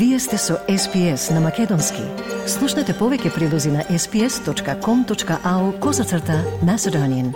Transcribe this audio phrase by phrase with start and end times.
[0.00, 2.00] Вие сте со SPS на Македонски.
[2.48, 7.34] Слушнете повеќе прилози на sps.com.au козацрта на Седонин.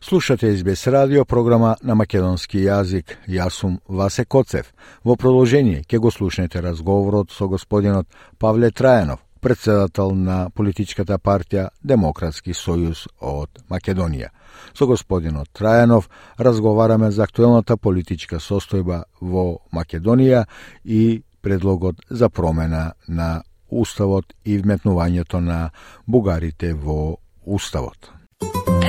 [0.00, 3.18] Слушате СБС радио, програма на македонски јазик.
[3.28, 4.72] Јас сум Васе Коцев.
[5.04, 8.08] Во продолжение ќе го слушнете разговорот со господинот
[8.38, 14.28] Павле Трајанов, председател на политичката партија Демократски сојуз од Македонија.
[14.76, 20.44] Со господинот Трајанов разговараме за актуелната политичка состојба во Македонија
[20.84, 25.70] и предлогот за промена на Уставот и вметнувањето на
[26.06, 28.12] бугарите во Уставот.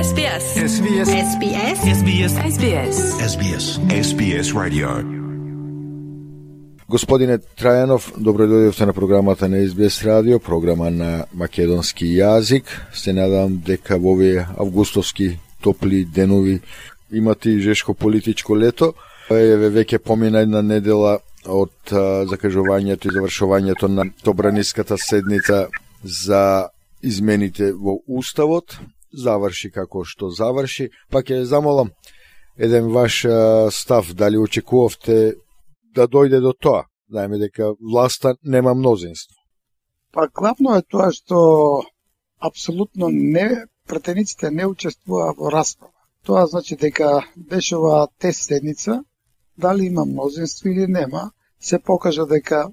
[0.00, 0.44] SBS.
[0.74, 1.08] SBS.
[1.08, 1.78] SBS.
[2.00, 2.32] SBS.
[2.52, 2.96] SBS.
[3.32, 3.64] SBS.
[4.04, 5.19] SBS Radio.
[6.90, 12.66] Господине Трајанов, добро дојдовте на програмата на СБС радио, програма на македонски јазик.
[12.92, 15.28] Се надам дека во овие августовски
[15.62, 16.56] топли денови
[17.12, 18.94] имате и жешко политичко лето.
[19.30, 21.92] Еве веќе помина една недела од
[22.32, 25.68] закажувањето и завршувањето на Тобраниската седница
[26.02, 26.70] за
[27.02, 28.80] измените во Уставот.
[29.14, 30.90] Заврши како што заврши.
[31.10, 31.94] Па ќе замолам
[32.58, 33.22] еден ваш
[33.70, 35.36] став, дали очекувавте
[35.94, 36.84] да дојде до тоа.
[37.10, 39.36] Знаеме дека власта нема мнозинство.
[40.12, 41.38] Па главно е тоа што
[42.38, 45.92] апсолутно не претениците не учествуваа во расправа.
[46.24, 49.04] Тоа значи дека беше оваа тест седница,
[49.58, 52.70] дали има мнозинство или нема, се покажа дека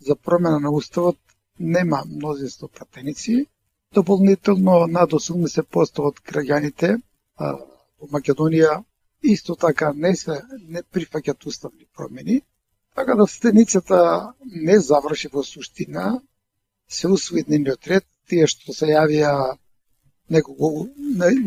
[0.00, 1.18] за промена на уставот
[1.58, 3.46] нема мнозинство претеници.
[3.94, 6.96] Дополнително над 80% од граѓаните
[7.38, 8.82] во Македонија
[9.22, 12.40] исто така не се не прифаќаат уставни промени
[12.94, 16.20] Така да стеницата не заврши во суштина,
[16.88, 19.32] се усвои дневниот ред, тие што се јавија
[20.30, 20.86] неколку,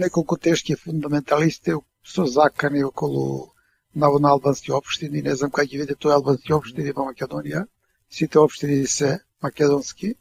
[0.04, 3.54] неколку тешки фундаменталисти со закани околу
[3.96, 7.66] наводно албански општини, не знам кај ги види тој албански општини во Македонија.
[8.10, 10.16] Сите општини се македонски,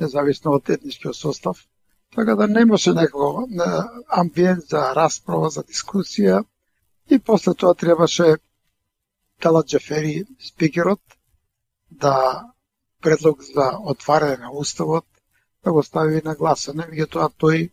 [0.00, 1.66] независно од етничкиот состав.
[2.14, 3.46] Така да немаше некој
[4.08, 6.42] амбиент за расправа, за дискусија
[7.08, 8.36] и после тоа требаше
[9.42, 11.00] Талат Джафери, спикерот,
[11.90, 12.14] да
[13.02, 15.06] предлог за отварање на уставот
[15.64, 17.70] да го стави на гласане, меѓутоа тој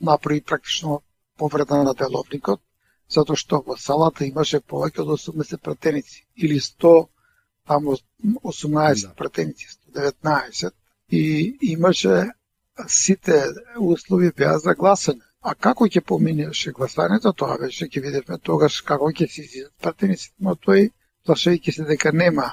[0.00, 1.00] направи практично
[1.38, 2.60] повреда на деловникот,
[3.10, 6.92] затоа што во салата имаше повеќе од 80 пратеници, или 100,
[7.66, 7.96] таму
[8.42, 9.14] 18 да.
[9.14, 10.70] пратеници, 119,
[11.10, 11.22] и
[11.72, 12.30] имаше
[12.86, 13.44] сите
[13.78, 15.24] услови беа за гласање.
[15.40, 20.34] А како ќе поминеше гласањето, тоа беше ќе видевме тогаш како ќе се изидат пратениците,
[20.46, 20.88] но тој
[21.26, 22.46] плашејќи се дека нема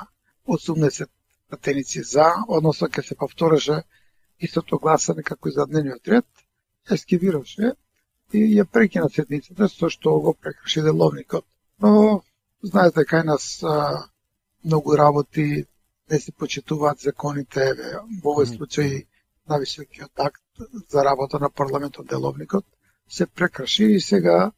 [0.57, 1.09] 80
[1.49, 3.79] пратеници за, односно ќе се повтореше
[4.47, 6.27] истото гласање како и за дневниот ред,
[6.97, 7.73] ескивираше
[8.37, 11.45] и ја прекина седницата со што го прекрши деловникот.
[11.81, 12.21] Но
[12.61, 14.05] знаете кај нас а,
[14.63, 15.65] многу работи
[16.11, 17.73] не се почитуваат законите,
[18.21, 19.05] во овој случај
[19.49, 22.65] нависокиот акт за работа на парламентот деловникот
[23.09, 24.51] се прекрши и сега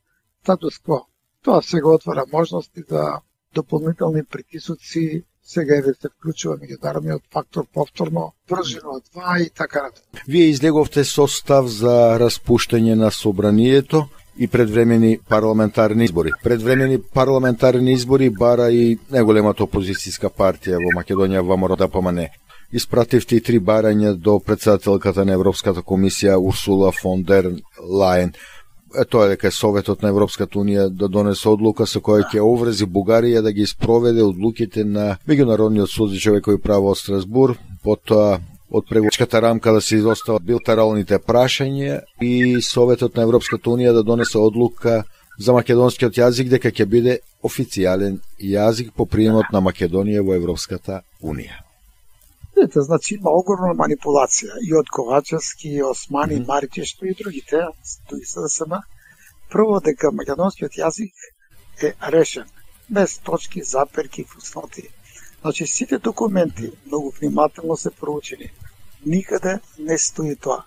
[0.44, 1.08] статус кво.
[1.44, 3.20] Тоа сега отвара можности за
[3.56, 10.24] дополнителни притисоци, сега е да се вклучува меѓународниот фактор повторно, бржено два и така натаму.
[10.28, 16.32] Вие излеговте состав за распуштање на собранието и предвремени парламентарни избори.
[16.44, 22.30] Предвремени парламентарни избори бара и најголемата опозицијска партија во Македонија ВМРО да помане.
[22.72, 28.34] Испративте и три барања до председателката на Европската комисија Урсула фон дер Лајен.
[28.96, 32.86] Е, тоа е дека Советот на Европската Унија да донесе одлука со која ќе оврзи
[32.86, 38.40] Бугарија да ги спроведе одлуките на Меѓународниот суд за човекови права од Страсбур, потоа
[38.72, 44.38] од преговарачката рамка да се изостават билатералните прашања и Советот на Европската Унија да донесе
[44.38, 45.04] одлука
[45.40, 51.67] за македонскиот јазик дека ќе биде официјален јазик по приемот на Македонија во Европската Унија.
[52.58, 56.48] Видите, значи има огромна манипулација и од Ковачевски, и Османи, mm -hmm.
[56.48, 57.58] Маричешто и другите,
[58.10, 58.74] тој СДСМ.
[59.50, 61.14] Прво дека македонскиот јазик
[61.82, 62.48] е решен,
[62.90, 64.90] без точки, заперки, фусноти.
[65.42, 68.50] Значи сите документи многу внимателно се проучени.
[69.06, 70.66] Никаде не стои тоа.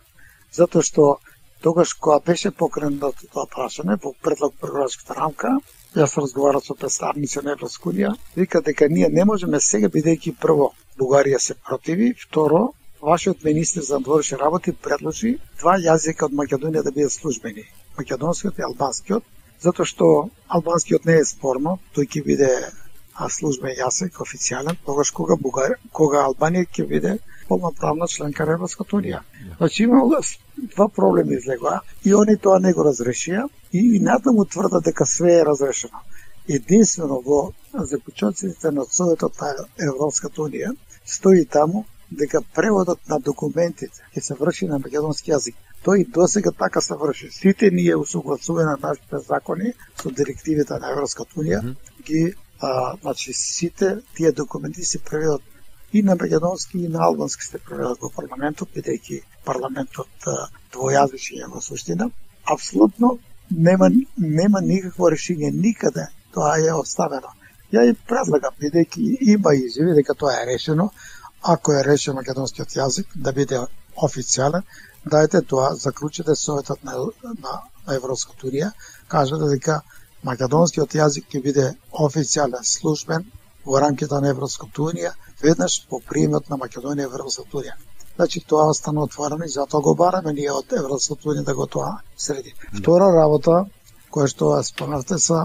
[0.52, 1.18] Затоа што
[1.60, 5.58] тогаш кога беше покренато тоа прашање во предлог преговарачката рамка,
[5.98, 10.68] Јас разговарав со представници на Европска унија, вика дека ние не можеме сега бидејќи прво
[11.00, 12.60] Бугарија се противи, второ
[13.02, 15.32] вашиот министер за надворешни работи предложи
[15.62, 17.64] два јазика од Македонија да бидат службени,
[17.98, 19.24] македонскиот и албанскиот,
[19.66, 20.12] затоа што
[20.58, 22.52] албанскиот не е спорно, тој ќе биде
[23.38, 25.74] службен јазик официјален, тогаш кога Бугар...
[25.92, 29.24] кога Албанија ќе биде полноправна членка на Европската унија.
[29.60, 30.20] Значи има
[30.74, 35.34] два проблеми излегоа и они тоа не го разрешија и, и натаму тврда дека све
[35.40, 36.00] е разрешено.
[36.48, 40.72] единствено во заклучоците на Советот на Европската Унија
[41.06, 45.54] стои таму дека преводот на документите ќе се врши на македонски јазик.
[45.84, 47.30] Тој и досега така се врши.
[47.30, 49.72] Сите ние усогласуваме на нашите закони
[50.02, 52.04] со директивите на Европската Унија, mm -hmm.
[52.04, 55.42] ги а, значи сите тие документи се преведат
[55.92, 60.28] и на македонски и на албански се преведат во парламентот, бидејќи парламентот
[60.72, 62.10] двојазичен во суштина.
[62.44, 63.18] Апсолутно
[63.50, 67.34] нема нема никакво решение никаде тоа е оставено.
[67.72, 70.90] Ја и предлагам, бидејќи има изјави дека тоа е решено,
[71.42, 73.60] ако е решен македонскиот јазик да биде
[73.96, 74.62] официјален,
[75.06, 76.92] дајте тоа, заклучите Советот на,
[77.42, 77.52] на,
[77.86, 78.70] на Европската Унија,
[79.08, 79.80] кажете дека
[80.22, 81.66] македонскиот јазик ќе биде
[82.06, 83.24] официјален службен
[83.64, 85.12] во рамките на Европската Унија,
[85.42, 87.76] веднаш по приемот на Македонија во Европската Унија.
[88.16, 91.92] Значи тоа остана отворено и затоа го бараме ние од Европската Унија да го тоа
[92.16, 92.54] среди.
[92.78, 93.64] Втора работа
[94.10, 95.44] која што спомнавте са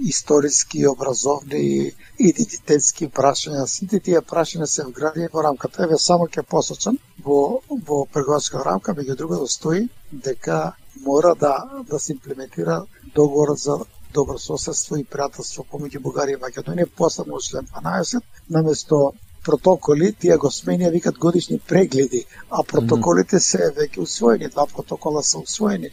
[0.00, 3.66] историски, образовни и идентитетски прашања.
[3.66, 5.84] Сите тие прашања се вградени во рамката.
[5.84, 10.60] Еве само ќе посочам во во преговарска рамка, меѓу другото стои дека
[11.06, 11.54] мора да
[11.90, 12.82] да се имплементира
[13.14, 13.78] договорот за
[14.12, 19.00] добро соседство и пријателство помеѓу Бугарија и Македонија, посебно член 12, наместо
[19.44, 25.38] протоколи, тие го сменија викат годишни прегледи, а протоколите се веќе усвоени, два протокола се
[25.38, 25.92] усвоени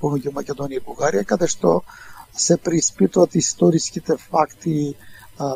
[0.00, 1.80] помеѓу Македонија и Бугарија, каде што
[2.36, 4.94] се преиспитуваат историските факти
[5.38, 5.54] а,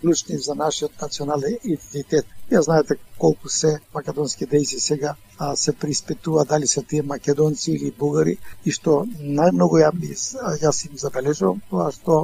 [0.00, 2.26] клучни за нашиот национален идентитет.
[2.50, 7.90] Ја знаете колку се македонски дејци сега а, се преиспитува дали се тие македонци или
[7.98, 8.94] бугари и што
[9.40, 9.90] најмногу ја,
[10.62, 12.14] јас им забележувам тоа што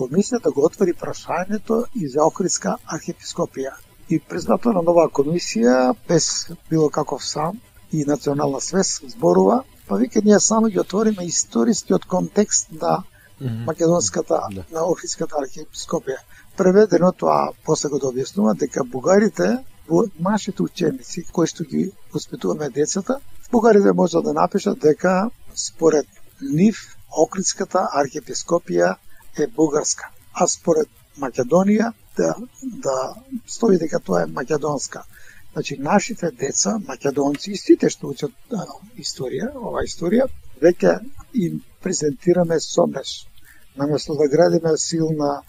[0.00, 3.74] комисијата го отвори прашањето и за Охридска архиепископија.
[4.08, 7.60] И признато на нова комисија, без било каков сам
[7.92, 13.02] и национална свес, зборува, па вика ние само ги отвориме историскиот контекст на
[13.40, 14.64] македонската да.
[14.72, 16.18] на Охридската архиепископија.
[16.56, 19.58] Преведено тоа после го објаснува дека бугарите
[19.88, 23.20] во нашите ученици кои што ги воспитуваме децата,
[23.52, 26.06] Бугарија може да напишат дека според
[26.40, 26.78] нив
[27.24, 28.96] Охридската архиепископија
[29.38, 30.88] е бугарска, а според
[31.18, 33.14] Македонија да, да
[33.46, 35.04] стои дека тоа е македонска.
[35.52, 38.64] Значи, нашите деца, македонци и сите што учат а,
[38.98, 40.26] историја, ова историја,
[40.62, 40.96] веќе
[41.34, 43.28] им презентираме сомнеш.
[43.76, 45.42] Наместо да градиме силна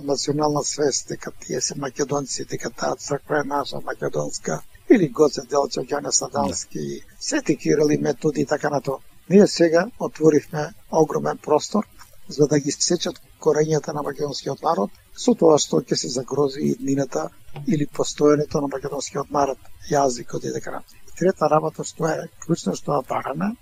[0.00, 5.86] национална свест дека тие се македонци, дека таа црква е наша македонска, или Гоце Делчев,
[5.86, 7.16] Јане Садански, да.
[7.20, 9.00] Свети Кирил и Методи и така нато.
[9.30, 11.86] Ние сега отворивме огромен простор
[12.28, 14.90] за да ги сечат корењата на македонскиот народ,
[15.24, 17.28] со тоа што ќе се загрози иднината
[17.66, 19.58] или постојањето на македонскиот народ,
[19.90, 20.82] јазикот и така.
[21.18, 23.52] Трета работа што е клучно што бараме,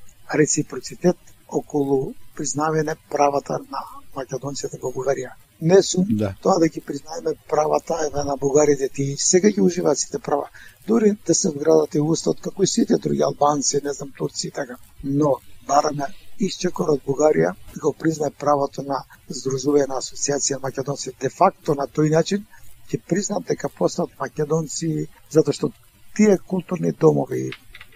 [0.42, 1.16] реципроцитет
[1.48, 3.84] околу признавање правата на
[4.16, 5.32] македонците во Бугарија.
[5.62, 6.34] Не сум да.
[6.42, 10.48] тоа да ги признаеме правата еве на бугарите, ти сега ги уживаат сите права.
[10.86, 14.50] Дури да се вградат и устот како и сите други албанци, не знам турци и
[14.50, 14.76] така.
[15.04, 15.36] Но
[15.66, 16.06] бараме
[16.38, 21.12] исчекор од Бугарија да го признае правото на здружување на асоциација македонци.
[21.20, 22.46] Де факто на тој начин
[22.88, 25.72] ќе признаат дека постат македонци затоа што
[26.16, 27.50] тие културни домови,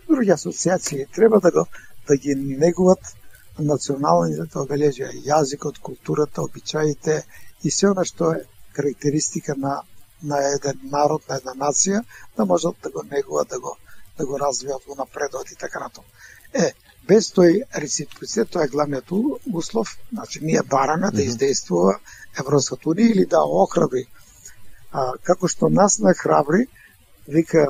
[0.09, 1.67] други асоциации треба да го
[2.09, 3.15] да ги негуват
[3.59, 7.23] националните обележија, јазикот, културата, обичаите
[7.63, 9.83] и се она што е карактеристика на
[10.25, 12.01] на еден народ, на една нација,
[12.37, 13.77] да можат да го негуваат, да го
[14.19, 16.07] да го развијат во напредот и така натаму.
[16.55, 16.71] Е,
[17.09, 19.11] без тој реципроцитет, тоа е главниот
[19.53, 21.99] услов, значи ние бараме да издействува
[22.39, 24.05] Европската унија или да охрабри.
[24.93, 26.67] А, како што нас не храбри,
[27.27, 27.67] вика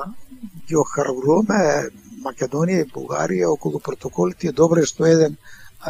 [0.67, 1.89] ги охрабруваме
[2.25, 5.37] Македонија и Бугарија околу протоколите, е добро што еден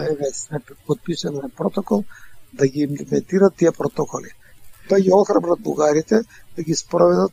[0.03, 2.03] еве сме подписали на протокол
[2.53, 4.31] да ги имплементират тие протоколи.
[4.89, 6.21] Тоа ги охрабрат бугарите
[6.55, 7.31] да ги спроведат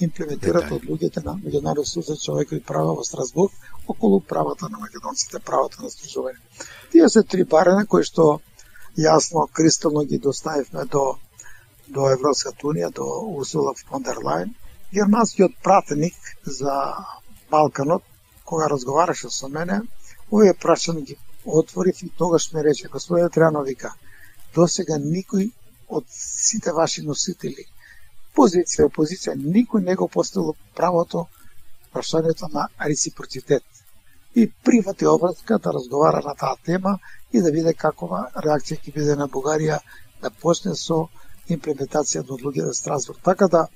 [0.00, 3.52] имплементират од луѓето на Меѓународен суд за човекови права во Страсбург
[3.88, 6.40] околу правата на македонците, правата на сдружување.
[6.90, 8.40] Тие се три барања кои што
[8.98, 11.04] јасно кристално ги доставивме до
[11.92, 13.04] до Европската унија, до
[13.36, 14.54] Урсула фон дер Лајн.
[14.92, 16.74] Германскиот пратеник за
[17.50, 18.02] Балканот,
[18.44, 19.82] кога разговараше со мене,
[20.30, 23.94] овие прашања ги отворив и тогаш ме рече, господине Триано вика,
[24.54, 25.50] до сега никој
[25.88, 27.64] од сите ваши носители,
[28.36, 31.26] позиција, опозиција, никој не го поставил правото
[31.92, 33.64] прашањето на реципроцитет.
[34.34, 36.98] И прифати обратка да разговара на таа тема
[37.32, 39.80] и да види какова реакција ќе биде на Бугарија
[40.22, 41.08] да почне со
[41.48, 43.20] имплементација од луѓе за Страсбург.
[43.22, 43.66] Така да,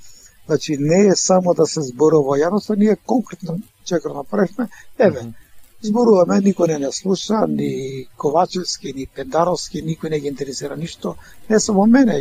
[0.47, 4.69] значи, не е само да се зборува јаноста, ние конкретно чека направивме,
[4.99, 5.46] еве, mm -hmm
[5.89, 11.17] зборуваме, никој не не слуша, ни Ковачевски, ни Пендаровски, никој не ги интересира ништо,
[11.49, 12.21] не само мене,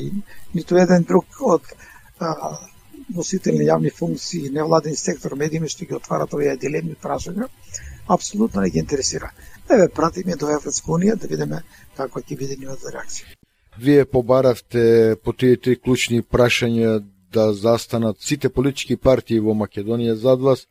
[0.54, 1.62] ниту еден друг од
[2.20, 2.58] а,
[3.10, 7.50] носители на јавни функции, невладен сектор, медиуми што ги отварат овие дилеми прашања,
[8.08, 9.32] апсолутно не ги интересира.
[9.70, 11.64] Еве пратиме до Европска унија да видиме
[11.98, 13.36] каква ќе биде нивната реакција.
[13.78, 17.04] Вие побаравте по тие три клучни прашања
[17.34, 20.68] да застанат сите политички партии во Македонија зад вас,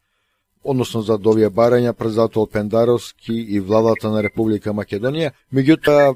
[0.65, 5.33] односно за овие барања председател Пендаровски и владата на Република Македонија.
[5.53, 6.15] Меѓутоа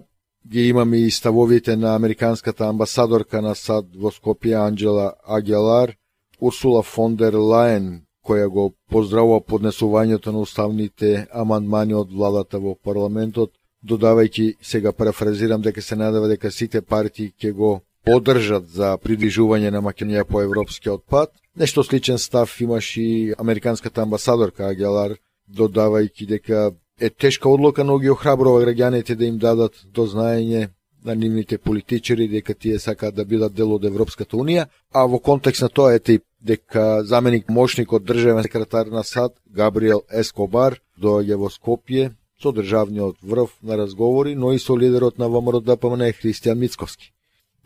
[0.48, 5.92] ги имаме и ставовите на американската амбасадорка на САД во Скопје Анджела Агелар,
[6.40, 13.50] Урсула фон дер Лайен која го поздравува поднесувањето на уставните амандмани од владата во парламентот,
[13.82, 19.82] додавајќи сега парафразирам дека се надава дека сите партии ќе го поддржат за придвижување на
[19.82, 21.30] Македонија по европскиот пат.
[21.58, 25.16] Нешто сличен став имаш и американската амбасадорка Агелар,
[25.50, 30.68] додавајќи дека е тешка одлука, но ги охрабрува граѓаните да им дадат до знаење
[31.04, 35.62] на нивните политичари дека тие сакаат да бидат дел од Европската Унија, а во контекст
[35.62, 41.50] на тоа ете дека заменик мошник од државен секретар на САД Габриел Ескобар доаѓа во
[41.50, 42.12] Скопје
[42.42, 47.10] со државниот врв на разговори, но и со лидерот на ВМРО ДПМН Христијан Мицковски.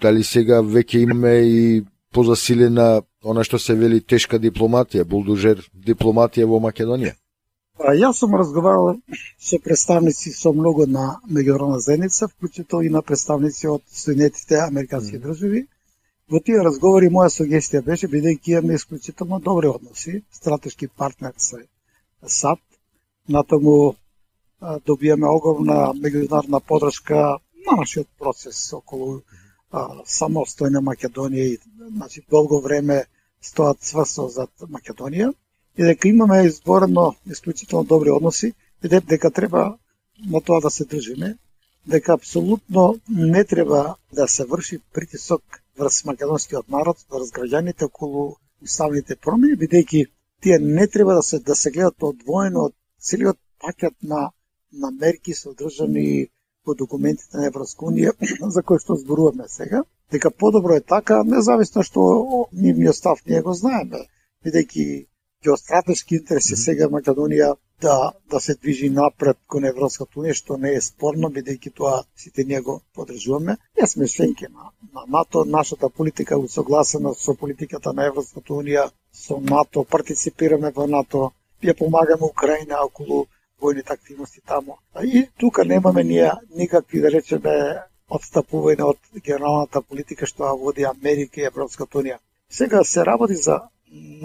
[0.00, 1.82] Дали сега веќе имаме и
[2.12, 7.14] позасилена она што се вели тешка дипломатија, булдужер дипломатија во Македонија?
[7.80, 8.98] А, јас сум разговарал
[9.40, 15.22] со представници со многу на меѓународна заедница, вклучително и на представници од Соединетите Американски mm.
[15.22, 15.64] држави.
[16.30, 21.58] Во тие разговори моја сугестија беше бидејќи имаме исклучително добри односи, стратешки партнер со
[22.26, 22.60] САД,
[23.28, 23.94] натаму
[24.86, 29.22] добијаме огромна меѓународна подршка на нашиот процес околу
[29.72, 31.58] самостојна Македонија и
[31.96, 33.04] значи долго време
[33.40, 35.32] стоат цврсо зад Македонија.
[35.76, 38.52] И дека имаме изборно исклучително добри односи
[38.84, 39.78] и дека треба
[40.26, 41.36] на тоа да се држиме,
[41.86, 45.42] дека апсолутно не треба да се врши притисок
[45.78, 50.06] врз македонскиот народ, врз граѓаните околу уставните промени, бидејќи
[50.42, 54.30] тие не треба да се да се гледат одвоено од целиот пакет на
[54.72, 56.28] на мерки содржани
[56.66, 58.12] во документите на Европска унија
[58.56, 62.02] за кои што зборуваме сега, дека подобро е така, независно што
[62.52, 64.06] нивниот став ние го знаеме,
[64.44, 64.84] бидејќи
[65.44, 70.74] геостратешки интерес е сега Македонија да да се движи напред кон Европската унија, што не
[70.76, 73.56] е спорно, бидејќи тоа сите ние го подржуваме.
[73.80, 78.90] Јас сме членки на, на НАТО, нашата политика е усогласена со политиката на Европската унија,
[79.12, 81.30] со НАТО, партиципираме во НАТО,
[81.62, 83.26] ја помагаме Украина околу
[83.62, 84.78] војните активности таму.
[85.02, 87.54] И тука немаме ние никакви, да речеме,
[88.16, 92.18] отстапување од генералната политика што ја води Америка и Европската унија.
[92.50, 93.60] Сега се работи за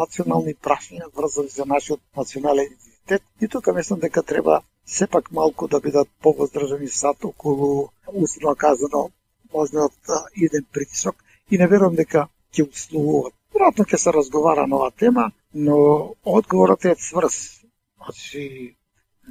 [0.01, 5.79] национални прашања врзани за нашиот национален идентитет и тука мислам дека треба сепак малку да
[5.79, 9.09] бидат повоздржани сад околу условно казано
[9.53, 9.93] можниот
[10.35, 11.15] иден притисок
[11.51, 13.33] и не верувам дека ќе услугуваат.
[13.53, 15.77] Веројатно ќе се разговара нова тема, но
[16.23, 17.37] одговорот е сврз.
[17.97, 18.75] Значи,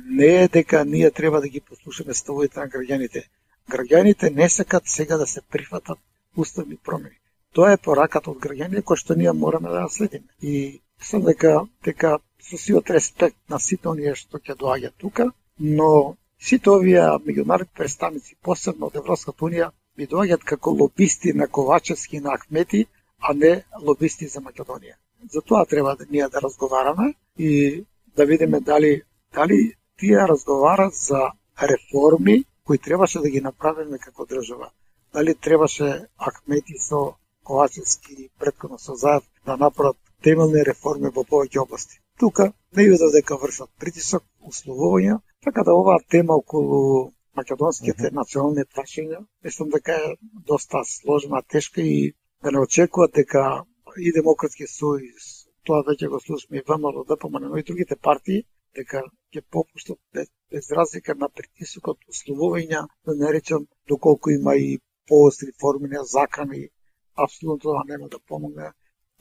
[0.04, 3.22] не е дека ние треба да ги послушаме ставовите на граѓаните.
[3.70, 5.98] Граѓаните не сакат сега да се прифатат
[6.36, 7.16] уставни промени.
[7.52, 10.28] Тоа е пораката од граѓаните кој што ние мораме да ја следиме.
[10.42, 16.16] И мислам дека дека со сиот респект на сите оние што ќе доаѓа тука, но
[16.38, 22.20] сите овие меѓународни представници, посебно од Европската унија, ми доаѓаат како лобисти на Ковачевски и
[22.20, 22.86] на Ахмети,
[23.18, 24.96] а не лобисти за Македонија.
[25.32, 27.84] За тоа треба да ние да разговараме и
[28.16, 29.02] да видиме дали
[29.34, 31.30] дали тие разговарат за
[31.62, 34.70] реформи кои требаше да ги направиме како држава.
[35.12, 42.00] Дали требаше Ахмети со Ковачевски предходно со Заев да направат темелни реформи во повеќе области.
[42.18, 48.14] Тука не видов дека вршат притисок, условувања, така да оваа тема околу македонските mm -hmm.
[48.20, 52.12] национални прашања, мислам дека е доста сложна, тешка и
[52.42, 53.64] да не очекуваат дека
[53.98, 55.24] и Демократски сојуз,
[55.64, 58.44] тоа веќе го слушаме и ВМРО, ДПМН, но и другите партии,
[58.78, 59.02] дека
[59.34, 64.78] ќе попуштат без, без разлика на притисокот условувања, да не речам доколку има и
[65.08, 66.68] поостри форми на закани,
[67.14, 68.72] апсолутно тоа нема да помогне.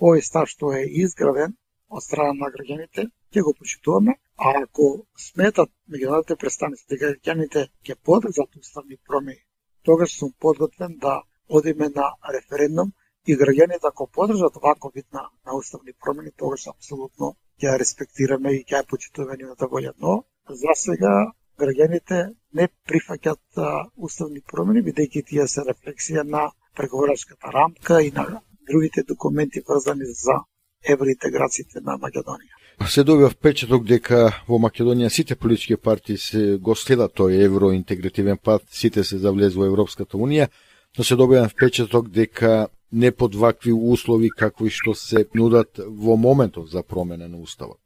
[0.02, 1.56] Овој став што е изграден
[1.90, 4.88] од страна на граѓаните, ќе го почитуваме, а ако
[5.28, 9.46] сметат меѓународните представници дека граѓаните ќе подржат уставни промени,
[9.84, 12.92] тогаш сум подготвен да одиме на референдум
[13.26, 18.64] и граѓаните ако подржат ваков вид на, на уставни промени, тогаш апсолутно ќе респектираме и
[18.64, 19.94] ќе почитуваме нивната волја.
[20.02, 21.14] Но, за сега,
[21.60, 23.64] граѓаните не прифаќат
[23.96, 30.44] уставни промени, бидејќи тие се рефлексија на преговорачката рамка и на другите документи врзани за
[30.90, 32.54] евроинтеграциите на Македонија.
[32.90, 38.66] Се добива впечаток дека во Македонија сите политички партии се го следат тој евроинтегративен пат,
[38.70, 40.50] сите се завлез во Европската Унија,
[40.98, 46.70] но се добива впечаток дека не под вакви услови какви што се нудат во моментов
[46.70, 47.80] за промена на уставот.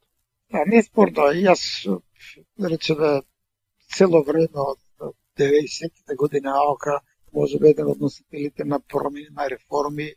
[0.52, 1.86] А не спорно, јас
[2.58, 3.22] речеме
[3.96, 4.78] цело време од
[5.38, 6.86] 90-те години АОК
[7.32, 10.14] може би еден од носителите на промени, на реформи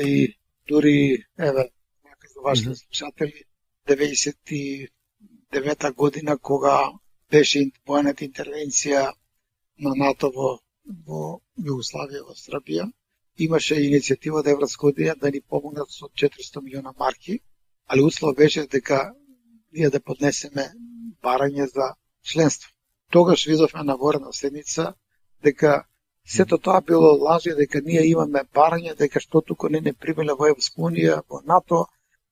[0.00, 0.36] и
[0.68, 1.68] дури, еве,
[2.34, 3.44] за вашите слушатели,
[3.88, 6.90] 99 година кога
[7.30, 9.12] беше воената интервенција
[9.78, 10.58] на НАТО во,
[11.06, 12.90] во Југославија, во Србија,
[13.36, 17.40] имаше иницијатива од Европска унија да ни помогнат со 400 милиона марки,
[17.86, 19.12] али услов беше дека
[19.72, 20.70] ние да поднесеме
[21.22, 22.70] барање за членство.
[23.10, 24.94] Тогаш видовме на воена седница
[25.42, 25.84] дека
[26.26, 30.48] сето тоа било лажи, дека ние имаме барање, дека што туку не не примеле во
[30.48, 31.86] Европска унија, во НАТО,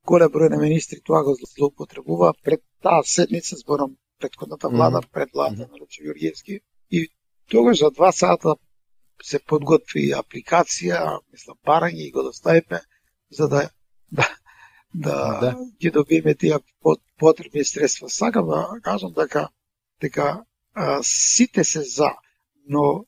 [0.05, 5.69] голем број на министри тоа го злоупотребува пред таа седница, зборам предходната влада, пред влада
[5.71, 6.61] на Руче Јоргиевски.
[6.91, 7.09] И
[7.51, 8.57] тогаш за два сата
[9.23, 12.81] се подготви апликација, мислам, барање и го доставиме
[13.31, 13.71] за да
[14.13, 14.29] да,
[14.95, 15.57] да, да.
[15.81, 16.59] ги добиеме тие
[17.19, 18.11] потребни средства.
[18.11, 19.49] Сакам да кажам дека
[20.01, 20.45] дека
[20.75, 22.11] а, сите се за,
[22.69, 23.05] но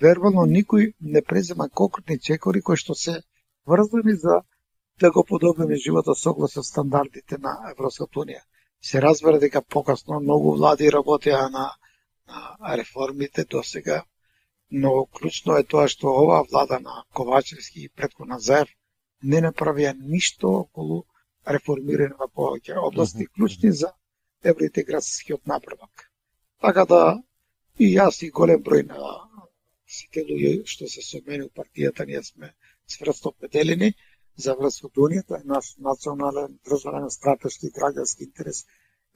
[0.00, 3.22] вербално никој не презема конкретни чекори кои што се
[3.66, 4.42] врзани за
[5.00, 8.42] да го подобриме животот согласно стандардите на Европската Унија.
[8.82, 11.70] Се разбира дека покасно многу влади работеа на,
[12.28, 14.04] на реформите до сега,
[14.72, 18.68] но клучно е тоа што оваа влада на Ковачевски и предходна Заев
[19.22, 21.02] не направија ништо околу
[21.56, 23.92] реформирање на повеќе области, клучни за
[24.44, 26.08] евроинтеграцијскиот напредок.
[26.60, 27.02] Така да
[27.78, 29.12] и јас и голем број на
[29.86, 32.54] сите луѓе што се со мене у партијата, ние сме
[32.86, 33.92] сврсто поделени,
[34.36, 38.64] за Врското Унија, тоа е наш национален, државен, стратешки, граѓански интерес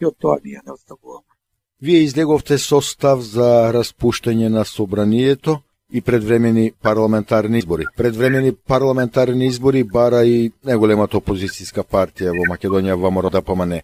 [0.00, 1.35] и од тоа ние не отстапуваме.
[1.82, 5.58] Вие излеговте состав за распуштање на собранието
[5.92, 7.84] и предвремени парламентарни избори.
[7.96, 13.82] Предвремени парламентарни избори бара и неголемата опозицијска партија во Македонија ВМРО да помане.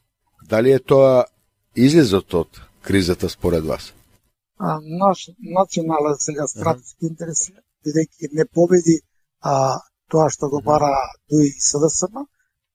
[0.49, 1.25] Дали е тоа
[1.77, 3.93] излезот од кризата според вас?
[4.59, 7.51] А, наш национален сега стратешки интерес,
[7.85, 9.03] бидејќи не победи
[9.41, 10.89] а, тоа што го бара
[11.29, 12.25] ДУИ и СДСМ,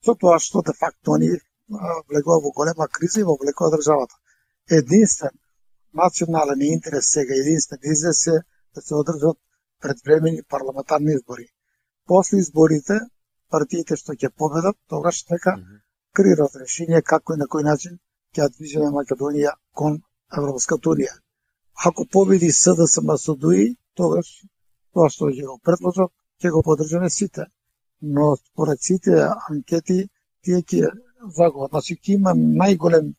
[0.06, 1.34] со тоа што де факто они
[2.08, 4.14] влегува во голема криза и во влекува државата.
[4.72, 5.36] Единствен
[5.94, 8.38] национален интерес сега, единствен израз е
[8.76, 9.38] да се одржат
[9.82, 11.48] предвремени парламентарни избори.
[12.06, 13.00] После изборите,
[13.50, 15.56] партиите што ќе победат, тогаш нека
[16.16, 18.00] креират решение како и на кој начин
[18.36, 20.00] ќе движиме Македонија кон
[20.38, 21.16] Европската Унија.
[21.86, 24.28] Ако победи СДСМ со ДУИ, тогаш
[24.94, 27.46] тоа што ќе го предложат ќе го поддржаме сите.
[28.02, 29.14] Но според сите
[29.50, 30.10] анкети,
[30.44, 30.92] тие ќе
[31.38, 31.72] загубат.
[31.72, 33.14] Значи, ќе има најголем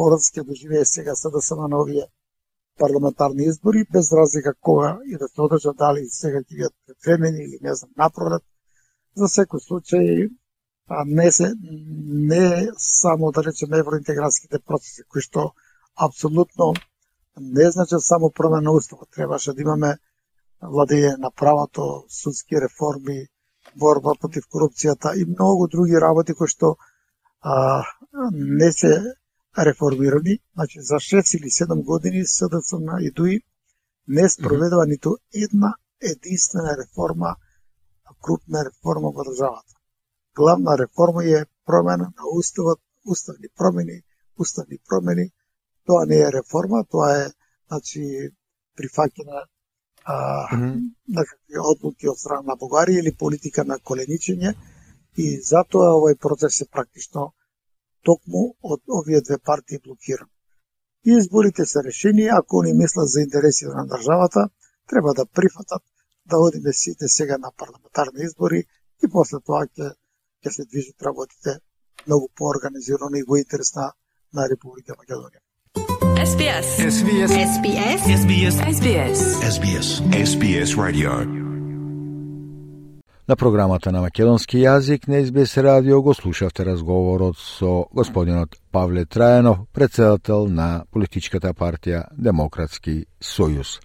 [0.00, 2.06] пораз ќе доживее сега да СДСМ на овие
[2.80, 7.58] парламентарни избори, без разлика кога и да се одржат, дали сега ќе бидат предвремени или
[7.66, 8.44] не знам, напролет.
[9.20, 10.30] За секој случај,
[10.88, 11.52] а не се
[12.32, 15.50] не само да речеме евроинтеграцијските процеси кои што
[16.06, 16.72] апсолутно
[17.40, 19.92] не значат само промена на уставот, требаше да имаме
[20.62, 23.26] владење на правото, судски реформи,
[23.76, 26.76] борба против корупцијата и многу други работи кои што
[27.40, 27.84] а,
[28.32, 28.94] не се
[29.58, 30.38] реформирани.
[30.54, 33.40] Значи, за 6 или 7 години СДСМ и ДУИ
[34.08, 37.36] не спроведува ниту една единствена реформа,
[38.22, 39.74] крупна реформа во државата.
[40.36, 44.02] Главна реформа е промена на уставот, уставни промени,
[44.38, 45.30] уставни промени.
[45.86, 47.30] Тоа не е реформа, тоа е
[47.68, 48.30] значи
[48.76, 49.46] прифаќање
[50.04, 50.16] а,
[50.52, 50.74] mm -hmm.
[51.08, 54.54] некакви одлуки од страна на Бугарија или политика на коленичење
[55.16, 57.32] и затоа овој процес е практично
[58.04, 60.28] токму од овие две партии блокиран.
[61.06, 64.48] И изборите се решени, ако они мислат за интересите на државата,
[64.88, 65.82] треба да прифатат
[66.26, 68.64] да одиме сите сега на парламентарни избори
[69.04, 69.94] и после тоа ќе
[70.44, 71.58] ќе се движат работите
[72.06, 73.92] многу поорганизирано и во интерес на,
[74.34, 75.40] на Република Македонија.
[76.30, 76.66] SBS.
[76.96, 77.30] SBS.
[77.56, 78.00] SBS.
[78.22, 78.54] SBS.
[78.76, 79.20] SBS.
[79.54, 79.88] SBS.
[80.28, 81.39] SBS Radio.
[83.30, 89.68] На програмата на македонски јазик на СБС радио го слушавте разговорот со господинот Павле Трајанов,
[89.72, 93.78] председател на политичката партија Демократски сојуз.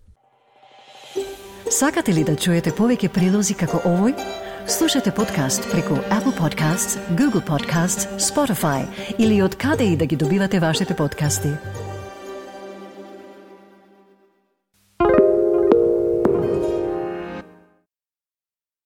[1.69, 4.17] Сакате ли да чуете повеќе прилози како овој?
[4.65, 8.87] Слушате подкаст преку Apple Podcasts, Google Podcasts, Spotify
[9.19, 11.53] или од каде и да ги добивате вашите подкасти.